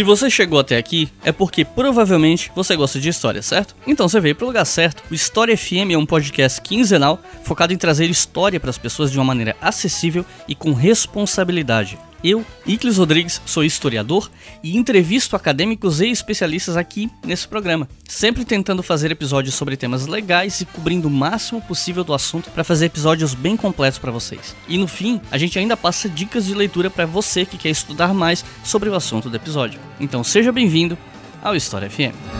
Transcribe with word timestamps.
Se 0.00 0.04
você 0.04 0.30
chegou 0.30 0.58
até 0.58 0.78
aqui, 0.78 1.10
é 1.22 1.30
porque 1.30 1.62
provavelmente 1.62 2.50
você 2.56 2.74
gosta 2.74 2.98
de 2.98 3.10
história, 3.10 3.42
certo? 3.42 3.76
Então 3.86 4.08
você 4.08 4.18
veio 4.18 4.34
pro 4.34 4.46
lugar 4.46 4.64
certo. 4.64 5.02
O 5.10 5.14
História 5.14 5.54
FM 5.54 5.92
é 5.92 5.98
um 5.98 6.06
podcast 6.06 6.58
quinzenal 6.62 7.22
focado 7.44 7.74
em 7.74 7.76
trazer 7.76 8.08
história 8.08 8.58
para 8.58 8.70
as 8.70 8.78
pessoas 8.78 9.12
de 9.12 9.18
uma 9.18 9.26
maneira 9.26 9.54
acessível 9.60 10.24
e 10.48 10.54
com 10.54 10.72
responsabilidade. 10.72 11.98
Eu, 12.22 12.44
Iclis 12.66 12.98
Rodrigues, 12.98 13.40
sou 13.46 13.64
historiador 13.64 14.30
e 14.62 14.76
entrevisto 14.76 15.34
acadêmicos 15.34 16.00
e 16.00 16.10
especialistas 16.10 16.76
aqui 16.76 17.10
nesse 17.24 17.48
programa, 17.48 17.88
sempre 18.06 18.44
tentando 18.44 18.82
fazer 18.82 19.10
episódios 19.10 19.54
sobre 19.54 19.76
temas 19.76 20.06
legais 20.06 20.60
e 20.60 20.66
cobrindo 20.66 21.08
o 21.08 21.10
máximo 21.10 21.62
possível 21.62 22.04
do 22.04 22.12
assunto 22.12 22.50
para 22.50 22.64
fazer 22.64 22.86
episódios 22.86 23.34
bem 23.34 23.56
completos 23.56 23.98
para 23.98 24.12
vocês. 24.12 24.54
E 24.68 24.76
no 24.76 24.86
fim, 24.86 25.20
a 25.30 25.38
gente 25.38 25.58
ainda 25.58 25.76
passa 25.76 26.08
dicas 26.08 26.44
de 26.44 26.54
leitura 26.54 26.90
para 26.90 27.06
você 27.06 27.46
que 27.46 27.56
quer 27.56 27.70
estudar 27.70 28.12
mais 28.12 28.44
sobre 28.62 28.90
o 28.90 28.94
assunto 28.94 29.30
do 29.30 29.36
episódio. 29.36 29.80
Então 29.98 30.22
seja 30.22 30.52
bem-vindo 30.52 30.98
ao 31.42 31.56
História 31.56 31.88
FM. 31.88 32.39